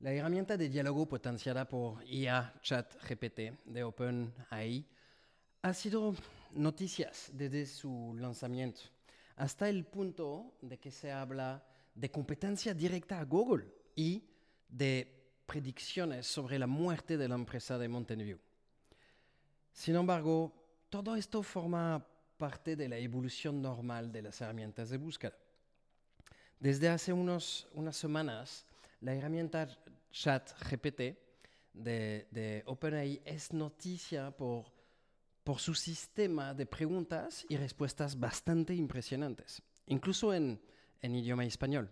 [0.00, 4.86] La herramienta de diálogo potenciada por IA Chat GPT de OpenAI
[5.62, 6.14] ha sido
[6.52, 8.82] noticias desde su lanzamiento,
[9.36, 14.22] hasta el punto de que se habla de competencia directa a Google y
[14.68, 18.38] de predicciones sobre la muerte de la empresa de Mountain View.
[19.72, 20.52] Sin embargo,
[20.90, 25.36] todo esto forma parte de la evolución normal de las herramientas de búsqueda.
[26.58, 28.66] Desde hace unos, unas semanas,
[29.00, 29.68] la herramienta
[30.14, 31.00] ChatGPT
[31.72, 34.72] de, de OpenAI es noticia por,
[35.42, 40.60] por su sistema de preguntas y respuestas bastante impresionantes, incluso en,
[41.02, 41.90] en idioma español,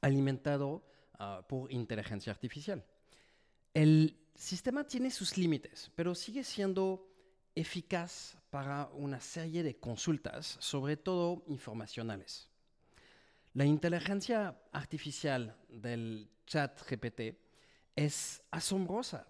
[0.00, 0.82] alimentado
[1.20, 2.82] uh, por inteligencia artificial.
[3.74, 7.06] El sistema tiene sus límites, pero sigue siendo
[7.54, 12.48] eficaz para una serie de consultas, sobre todo informacionales.
[13.56, 17.38] La inteligencia artificial del chat GPT
[17.96, 19.26] es asombrosa,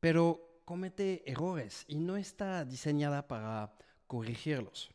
[0.00, 3.72] pero comete errores y no está diseñada para
[4.08, 4.90] corregirlos.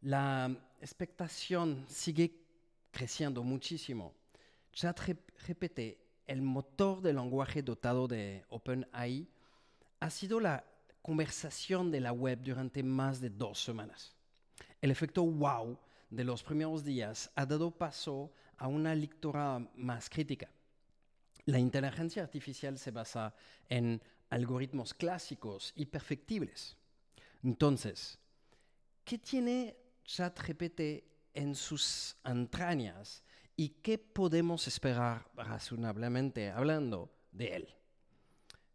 [0.00, 0.50] La
[0.80, 2.42] expectación sigue
[2.90, 4.14] creciendo muchísimo.
[4.72, 9.28] ChatGPT, el motor de lenguaje dotado de OpenAI,
[10.00, 10.64] ha sido la
[11.02, 14.16] conversación de la web durante más de dos semanas.
[14.80, 15.78] El efecto wow
[16.10, 20.50] de los primeros días ha dado paso a una lectura más crítica.
[21.44, 23.34] La inteligencia artificial se basa
[23.68, 26.76] en algoritmos clásicos y perfectibles.
[27.42, 28.18] Entonces,
[29.04, 30.80] ¿qué tiene ChatGPT
[31.34, 33.22] en sus entrañas
[33.56, 37.68] y qué podemos esperar razonablemente hablando de él?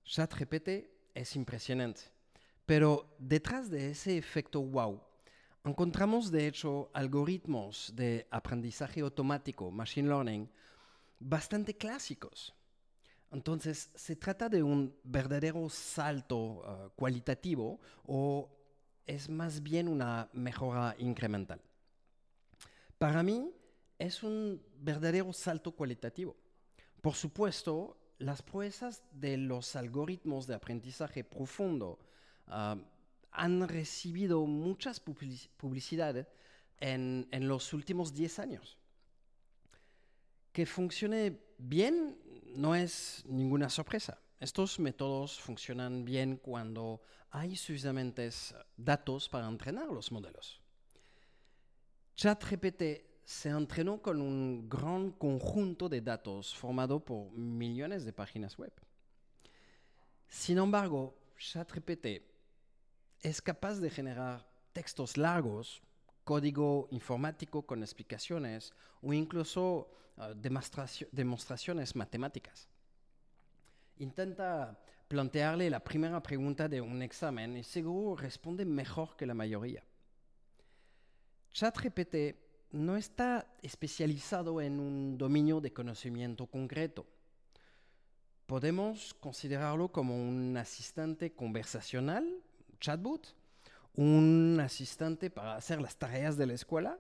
[0.06, 0.70] ChatGPT
[1.14, 2.02] es impresionante,
[2.66, 5.02] pero detrás de ese efecto wow
[5.66, 10.50] Encontramos, de hecho, algoritmos de aprendizaje automático, machine learning,
[11.20, 12.54] bastante clásicos.
[13.32, 18.50] Entonces, se trata de un verdadero salto uh, cualitativo o
[19.06, 21.62] es más bien una mejora incremental.
[22.98, 23.50] Para mí,
[23.98, 26.36] es un verdadero salto cualitativo.
[27.02, 32.00] Por supuesto, las proezas de los algoritmos de aprendizaje profundo
[32.48, 32.78] uh,
[33.34, 36.28] han recibido muchas publicidades
[36.80, 38.78] en, en los últimos 10 años.
[40.52, 42.18] Que funcione bien
[42.56, 44.20] no es ninguna sorpresa.
[44.40, 47.02] Estos métodos funcionan bien cuando
[47.32, 50.62] hay suficientes datos para entrenar los modelos.
[52.16, 52.84] ChatGPT
[53.24, 58.74] se entrenó con un gran conjunto de datos formado por millones de páginas web.
[60.28, 62.33] Sin embargo, ChatGPT
[63.24, 65.82] es capaz de generar textos largos,
[66.26, 70.34] código informático con explicaciones o incluso uh,
[71.12, 72.68] demostraciones matemáticas.
[73.98, 79.84] Intenta plantearle la primera pregunta de un examen y seguro responde mejor que la mayoría.
[81.54, 82.36] ChatGPT
[82.72, 87.06] no está especializado en un dominio de conocimiento concreto.
[88.48, 92.43] Podemos considerarlo como un asistente conversacional
[92.84, 93.34] chatbot,
[93.96, 97.00] un asistente para hacer las tareas de la escuela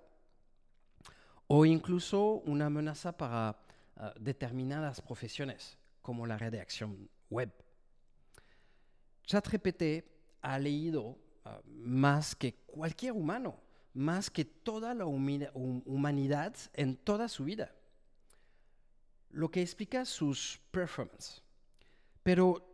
[1.47, 3.59] o incluso una amenaza para
[3.97, 7.51] uh, determinadas profesiones como la redacción web.
[9.25, 10.05] ChatGPT
[10.41, 11.17] ha leído uh,
[11.67, 13.59] más que cualquier humano,
[13.93, 17.75] más que toda la humanidad en toda su vida,
[19.31, 21.43] lo que explica sus performances.
[22.23, 22.65] Pero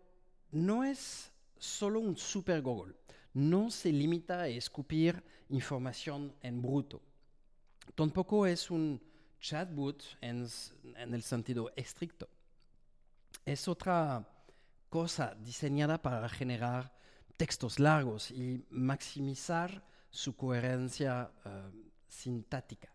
[0.51, 2.98] no es solo un super Google.
[3.39, 7.01] No se limita a escupir información en bruto.
[7.95, 9.01] Tampoco es un
[9.39, 10.45] chatbot en,
[10.97, 12.27] el sentido estricto.
[13.45, 14.27] Es otra
[14.89, 16.93] cosa diseñada para generar
[17.37, 21.49] textos largos y maximizar su coherencia uh,
[22.09, 22.91] sintática.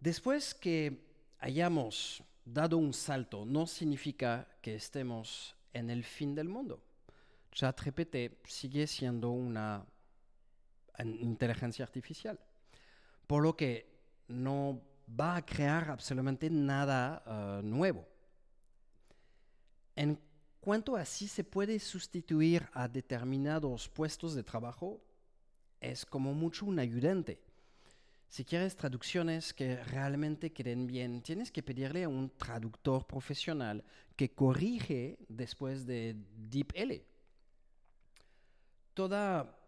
[0.00, 1.06] Después que
[1.38, 6.82] hayamos dado un salto, no significa que estemos en el fin del mundo.
[7.52, 9.84] ChatGPT sigue siendo una
[11.04, 12.38] inteligencia artificial,
[13.26, 13.86] por lo que
[14.28, 18.06] no va a crear absolutamente nada uh, nuevo.
[19.94, 20.18] En
[20.60, 25.02] cuanto a si se puede sustituir a determinados puestos de trabajo,
[25.80, 27.40] es como mucho un ayudante.
[28.28, 33.84] Si quieres traducciones que realmente queden bien, tienes que pedirle a un traductor profesional
[34.16, 36.16] que corrige después de
[36.48, 37.11] DeepL.
[38.94, 39.58] Toda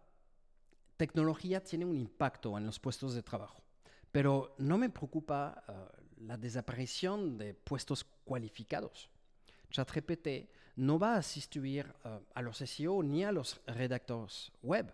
[0.97, 3.61] tecnología tiene un impacto en los puestos de trabajo,
[4.11, 9.09] pero no me preocupa uh, la desaparición de puestos cualificados.
[9.71, 14.93] ChatGPT no va a asistir uh, a los SEO ni a los redactores web,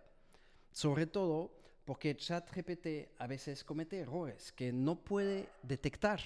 [0.72, 1.51] sobre todo
[1.86, 6.22] porque ChatGPT a veces comete errores que no puede detectar,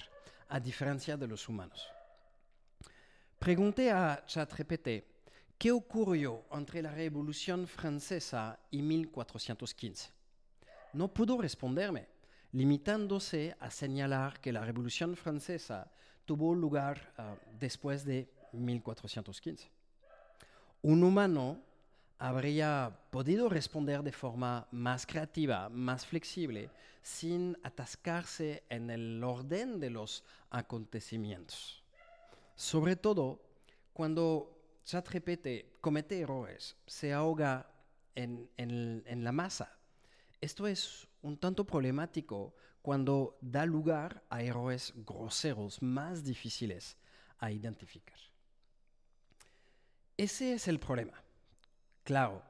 [0.48, 1.88] a diferencia de los humanos.
[3.38, 5.15] Pregunté a ChatGPT
[5.58, 10.10] qué ocurrió entre la Revolución Francesa y 1415.
[10.92, 12.08] No pudo responderme,
[12.52, 15.90] limitándose a señalar que la Revolución Francesa
[16.24, 19.70] tuvo lugar uh, después de 1415.
[20.82, 21.60] Un humano
[22.18, 26.70] habría podido responder de forma más creativa, más flexible,
[27.02, 31.82] sin atascarse en el orden de los acontecimientos.
[32.54, 33.40] Sobre todo
[33.92, 34.55] cuando
[34.86, 37.68] ChatGPT comete errores, se ahoga
[38.14, 39.76] en, en, en la masa.
[40.40, 46.96] Esto es un tanto problemático cuando da lugar a errores groseros más difíciles
[47.38, 48.18] a identificar.
[50.16, 51.20] Ese es el problema.
[52.04, 52.42] Claro,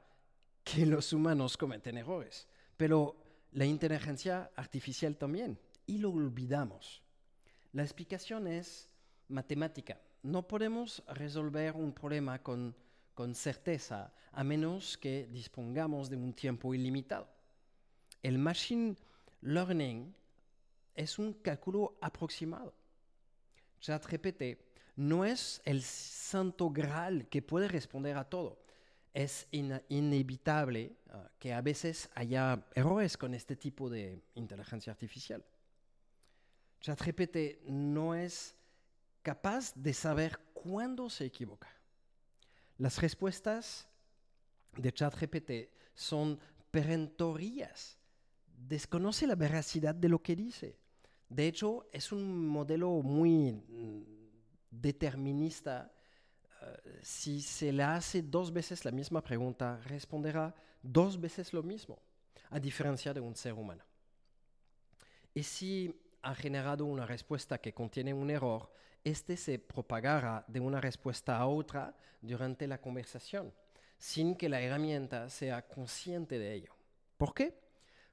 [0.62, 2.46] que los humanos cometen errores,
[2.76, 3.16] pero
[3.52, 7.02] la inteligencia artificial también, y lo olvidamos.
[7.72, 8.90] La explicación es
[9.28, 10.00] matemática.
[10.22, 12.74] No podemos resolver un problema con,
[13.14, 17.28] con certeza a menos que dispongamos de un tiempo ilimitado.
[18.22, 18.96] El machine
[19.40, 20.14] learning
[20.94, 22.74] es un cálculo aproximado.
[23.80, 24.58] ChatGPT
[24.96, 28.58] no es el santo graal que puede responder a todo.
[29.12, 35.44] Es inevitable uh, que a veces haya errores con este tipo de inteligencia artificial.
[36.80, 38.56] ChatGPT no es
[39.26, 41.68] capaz de saber cuándo se equivoca.
[42.78, 43.88] Las respuestas
[44.76, 45.50] de ChatGPT
[45.96, 46.38] son
[46.70, 47.98] perentorias.
[48.56, 50.78] Desconoce la veracidad de lo que dice.
[51.28, 54.04] De hecho, es un modelo muy mm,
[54.70, 55.90] determinista,
[56.62, 61.98] uh, si se le hace dos veces la misma pregunta, responderá dos veces lo mismo,
[62.50, 63.82] a diferencia de un ser humano.
[65.34, 65.92] Y si
[66.26, 68.72] ha generado una respuesta que contiene un error,
[69.04, 73.54] este se propagará de una respuesta a otra durante la conversación,
[73.96, 76.74] sin que la herramienta sea consciente de ello.
[77.16, 77.56] ¿Por qué?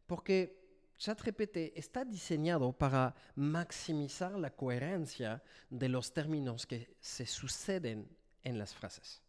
[0.05, 0.61] Porque
[0.99, 8.07] ChatGPT está diseñado para maximizar la coherencia de los términos que se suceden
[8.43, 9.23] en las frases,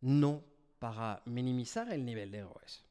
[0.00, 0.42] no
[0.80, 2.84] para minimizar el nivel de errores.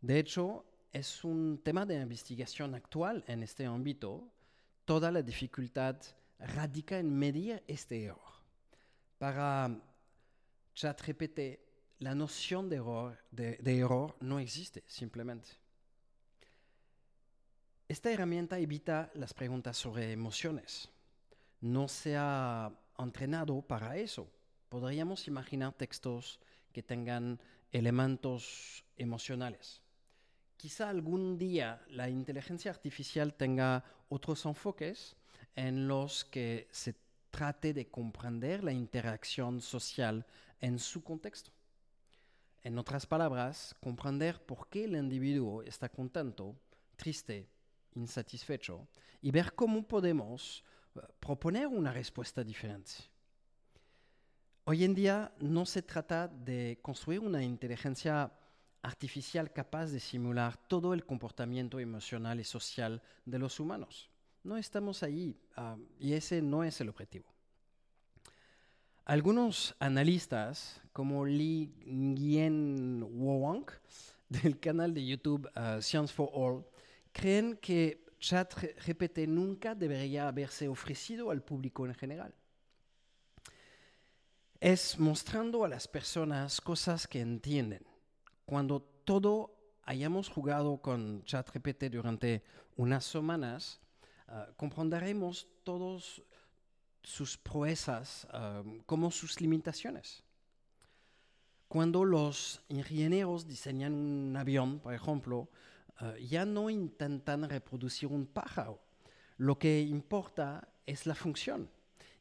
[0.00, 4.28] De hecho, es un tema de investigación actual en este ámbito.
[4.84, 5.96] Toda la dificultad
[6.38, 8.32] radica en medir este error.
[9.18, 9.80] Para
[10.74, 11.60] ChatGPT,
[12.00, 15.48] la noción de error, de, de error no existe simplemente.
[17.88, 20.88] Esta herramienta evita las preguntas sobre emociones.
[21.60, 24.28] No se ha entrenado para eso.
[24.68, 26.40] Podríamos imaginar textos
[26.72, 27.38] que tengan
[27.70, 29.81] elementos emocionales.
[30.62, 35.16] Quizá algún día la inteligencia artificial tenga otros enfoques
[35.56, 36.94] en los que se
[37.32, 40.24] trate de comprender la interacción social
[40.60, 41.50] en su contexto.
[42.62, 46.54] En otras palabras, comprender por qué el individuo está contento,
[46.94, 47.48] triste
[47.96, 48.86] insatisfecho
[49.20, 50.62] y ver cómo podemos
[50.94, 52.92] uh, proponer una respuesta diferente.
[54.62, 58.32] Hoy en día no se trata de construir una inteligencia
[58.82, 64.10] artificial capaz de simular todo el comportamiento emocional y social de los humanos.
[64.42, 67.32] No estamos ahí uh, y ese no es el objetivo.
[69.04, 73.66] Algunos analistas, como Li Nguyen Wang,
[74.28, 76.64] del canal de YouTube uh, Science for All,
[77.12, 82.34] creen que ChatGPT nunca debería haberse ofrecido al público en general.
[84.60, 87.91] Es mostrando a las personas cosas que entienden.
[88.52, 92.44] Cuando todo hayamos jugado con ChatGPT durante
[92.76, 93.80] unas semanas,
[94.28, 96.22] uh, comprenderemos todos
[97.02, 100.22] sus proezas um, como sus limitaciones.
[101.66, 105.48] Cuando los ingenieros diseñan un avión, por ejemplo,
[106.02, 108.78] uh, ya no intentan reproducir un pájaro.
[109.38, 111.70] Lo que importa es la función.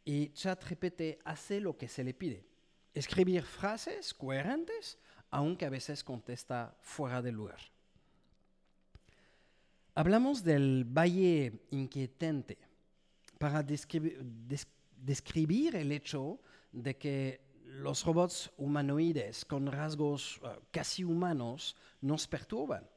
[0.05, 2.45] Y ChatGPT hace lo que se le pide.
[2.93, 4.97] Escribir frases coherentes,
[5.31, 7.59] aunque a veces contesta fuera de lugar.
[9.95, 12.57] Hablamos del valle inquietante
[13.37, 16.39] para describir, des, describir el hecho
[16.71, 22.87] de que los robots humanoides con rasgos uh, casi humanos nos perturban.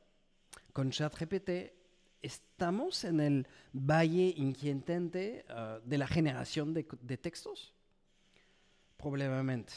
[0.73, 1.73] Con ChatGPT
[2.21, 7.75] ¿estamos en el valle inquietante uh, de la generación de textos?
[8.97, 9.73] Probablemente.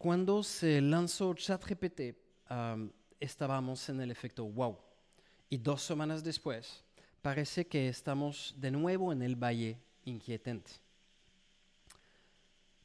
[0.00, 2.16] Cuando se lanzó ChatGPT,
[2.48, 2.90] um,
[3.20, 4.78] estábamos en el efecto wow.
[5.50, 6.82] Y dos semanas después,
[7.20, 9.76] parece que estamos de nuevo en el valle
[10.06, 10.70] inquietante.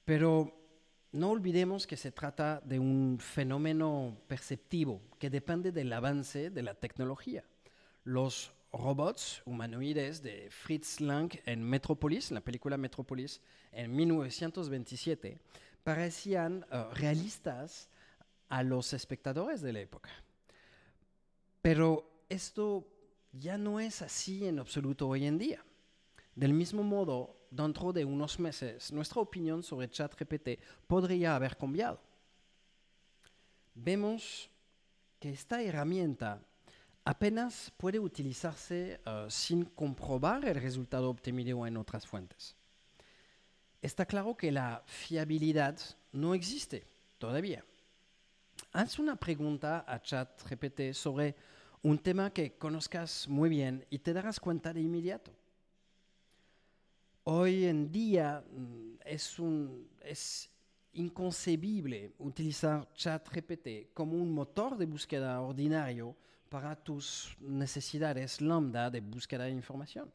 [0.04, 0.54] Pero
[1.14, 6.74] no olvidemos que se trata de un fenómeno perceptivo que depende del avance de la
[6.74, 7.46] tecnología.
[8.04, 13.40] Los robots humanoides de Fritz Lang en Metropolis, la película Metropolis,
[13.72, 15.40] en 1927,
[15.86, 17.90] parecían uh, realistas
[18.50, 20.10] a los espectadores de la época.
[21.62, 22.88] Pero esto
[23.32, 25.64] ya no es así en absoluto hoy en día.
[26.34, 32.02] Del mismo modo, dentro de unos meses, nuestra opinión sobre ChatGPT podría haber cambiado.
[33.76, 34.50] Vemos
[35.20, 36.42] que esta herramienta
[37.04, 42.56] apenas puede utilizarse uh, sin comprobar el resultado obtenido en otras fuentes.
[43.86, 45.80] Está claro que la fiabilidad
[46.12, 46.88] no existe
[47.20, 47.64] todavía.
[48.72, 51.36] Haz una pregunta a ChatGPT sobre
[51.84, 55.32] un tema que conozcas muy bien y te darás cuenta de inmediato.
[57.26, 59.38] Hoy en día mm, es,
[60.02, 60.50] es
[60.94, 66.16] inconcebible utilizar ChatGPT como un motor de búsqueda ordinario
[66.50, 70.12] para tus necesidades lambda de búsqueda de información.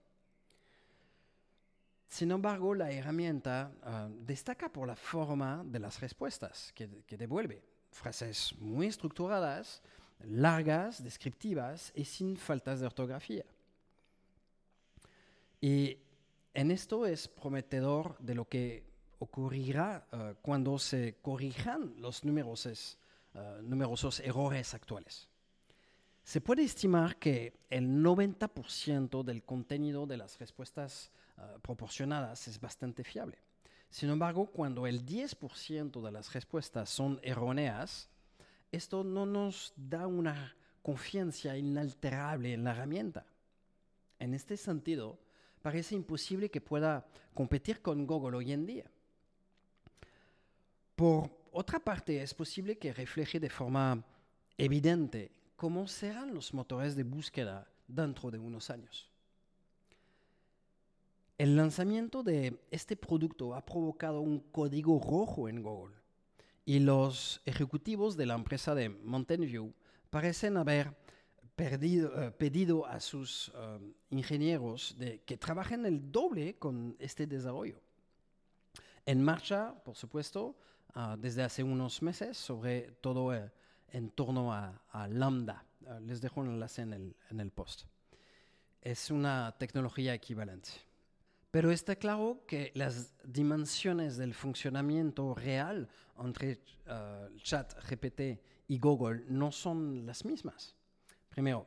[2.11, 7.63] Sin embargo, la herramienta uh, destaca por la forma de las respuestas que, que devuelve.
[7.93, 9.81] Frases muy estructuradas,
[10.25, 13.45] largas, descriptivas y sin faltas de ortografía.
[15.61, 15.99] Y
[16.53, 18.83] en esto es prometedor de lo que
[19.21, 22.99] ocurrirá uh, cuando se corrijan los numerosos,
[23.35, 25.29] uh, numerosos errores actuales.
[26.31, 33.03] Se puede estimar que el 90% del contenido de las respuestas uh, proporcionadas es bastante
[33.03, 33.37] fiable.
[33.89, 38.09] Sin embargo, cuando el 10% de las respuestas son erróneas,
[38.71, 43.27] esto no nos da una confianza inalterable en la herramienta.
[44.21, 45.19] En este sentido,
[45.63, 48.89] parece imposible que pueda competir con Google hoy en día.
[50.95, 54.05] Por otra parte, es posible que refleje de forma
[54.57, 59.11] evidente cómo serán los motores de búsqueda dentro de unos años.
[61.37, 65.95] El lanzamiento de este producto ha provocado un código rojo en Google
[66.65, 69.75] y los ejecutivos de la empresa de Mountain View
[70.09, 70.97] parecen haber
[71.57, 77.83] perdido, uh, pedido a sus uh, ingenieros de que trabajen el doble con este desarrollo.
[79.05, 80.57] En marcha, por supuesto,
[80.97, 83.35] uh, desde hace unos meses, sobre todo
[83.93, 85.65] en torno a, Lambda.
[86.03, 87.85] les dejo un enlace en el, en el post.
[88.81, 90.71] Es una tecnología equivalente.
[91.51, 99.51] Pero está claro que las dimensiones del funcionamiento real entre uh, ChatGPT y Google no
[99.51, 100.77] son las mismas.
[101.29, 101.67] Primero,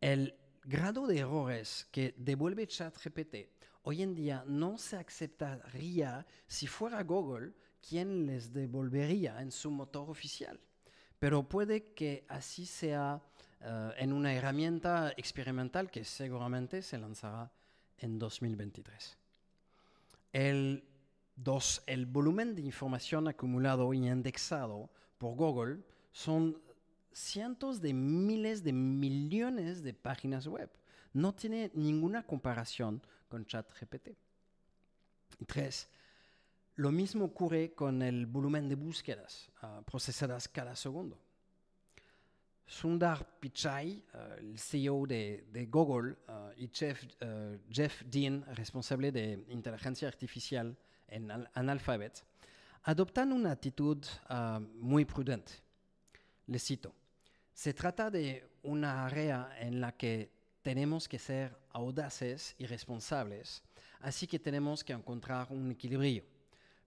[0.00, 3.36] el grado de errores que devuelve ChatGPT
[3.82, 10.10] hoy en día no se aceptaría si fuera Google quien les devolvería en su motor
[10.10, 10.60] oficial.
[11.18, 13.20] Pero puede que así sea
[13.60, 17.50] uh, en una herramienta experimental que seguramente se lanzará
[17.98, 19.16] en 2023.
[20.32, 20.84] El,
[21.34, 25.82] dos, el volumen de información acumulado y indexado por Google
[26.12, 26.60] son
[27.12, 30.70] cientos de miles de millones de páginas web.
[31.14, 34.10] No tiene ninguna comparación con ChatGPT.
[35.46, 35.88] Tres,
[36.76, 41.18] lo mismo ocurre con el volumen de búsquedas uh, procesadas cada segundo.
[42.66, 47.02] Sundar Pichai, uh, el CEO de, de Google, uh, y Jeff,
[47.70, 50.76] Jeff, Dean, responsable de inteligencia artificial
[51.08, 52.22] en, en Alphabet,
[52.82, 54.04] adoptan una actitud
[54.74, 55.52] muy prudente.
[56.46, 56.94] Les cito,
[57.52, 60.30] se trata de una área en la que
[60.62, 63.62] tenemos que ser audaces y responsables,
[64.00, 66.35] así que tenemos que encontrar un equilibrio.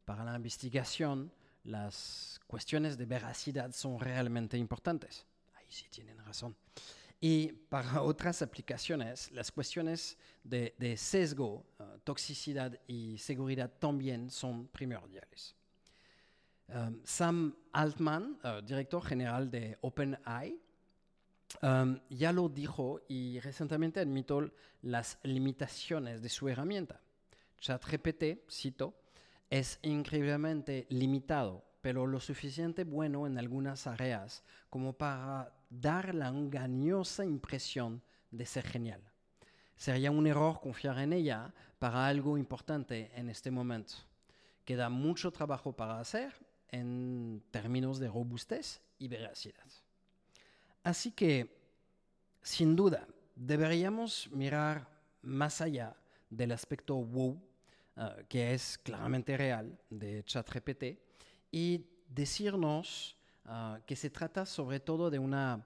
[0.09, 1.31] Para la investigación,
[1.65, 5.25] las cuestiones de veracidad son realmente importantes
[5.69, 6.55] sí tienen razón.
[7.21, 14.67] Y para otras aplicaciones, las cuestiones de, de sesgo, uh, toxicidad y seguridad también son
[14.67, 15.55] primordiales.
[16.67, 20.59] Um, Sam Altman, uh, director general de OpenAI,
[21.63, 24.51] um, ya lo dijo y recientemente admitió
[24.83, 27.01] las limitaciones de su herramienta.
[27.59, 28.93] ChatGPT, cito,
[29.49, 37.25] es increíblemente limitado pero lo suficiente bueno en algunas áreas como para dar la engañosa
[37.25, 38.01] impresión
[38.31, 39.01] de ser genial.
[39.75, 43.93] Sería un error confiar en ella para algo importante en este momento.
[44.65, 46.33] Queda mucho trabajo para hacer
[46.69, 49.65] en términos de robustez y veracidad.
[50.83, 51.57] Así que,
[52.41, 54.87] sin duda, deberíamos mirar
[55.21, 55.95] más allá
[56.29, 57.41] del aspecto wow,
[57.99, 60.83] eh, que es claramente real, de ChatGPT,
[61.51, 65.65] y decirnos eh, que se trata sobre todo de una,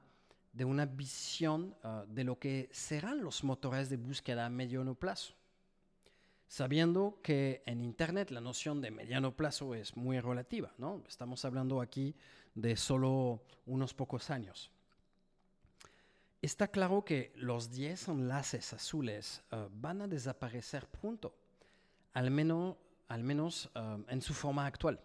[0.51, 5.35] de una visión eh, de lo que serán los motores de búsqueda a mediano plazo.
[6.47, 11.03] Sabiendo que en Internet la noción de mediano plazo es muy relativa, ¿no?
[11.07, 12.15] Estamos hablando aquí
[12.55, 14.71] de solo unos pocos años.
[16.41, 21.33] Está claro que los 10 enlaces azules uh, van a desaparecer pronto,
[22.13, 22.77] al menos,
[23.07, 24.99] al menos uh, en su forma actual.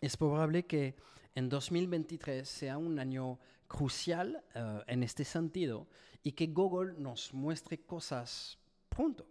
[0.00, 0.96] Es probable que
[1.34, 5.88] en 2023 sea un año crucial uh, en este sentido
[6.22, 8.58] y que Google nos muestre cosas
[8.88, 9.26] pronto.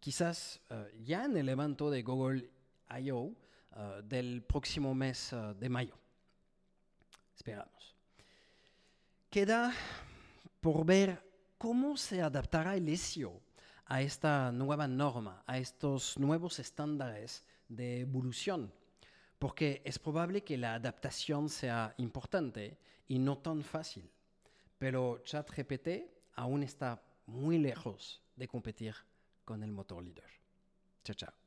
[0.00, 0.60] Quizás
[1.04, 2.50] ya en el evento de Google
[2.90, 3.36] I.O.
[4.02, 5.96] del próximo mes de mayo.
[7.36, 7.94] Esperamos.
[9.30, 9.72] Queda
[10.60, 11.22] por ver
[11.56, 13.40] cómo se adaptará el ISIO
[13.92, 18.72] a esta nueva norma, a estos nuevos estándares de evolución,
[19.38, 24.10] porque es probable que la adaptación sea importante y no tan fácil,
[24.78, 25.88] pero ChatGPT
[26.36, 28.94] aún está muy lejos de competir
[29.44, 30.24] con el motor líder.
[31.04, 31.41] Chao, chao.